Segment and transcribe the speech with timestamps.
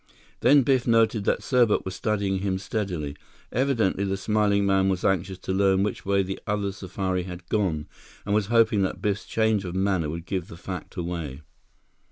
[0.39, 3.15] Then Biff noted that Serbot was studying him steadily.
[3.51, 7.85] Evidently, the smiling man was anxious to learn which way the other safari had gone,
[8.25, 11.41] and was hoping that Biff's change of manner would give the fact away.